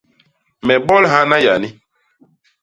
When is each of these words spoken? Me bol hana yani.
Me 0.65 0.75
bol 0.89 1.03
hana 1.13 1.37
yani. 1.45 1.69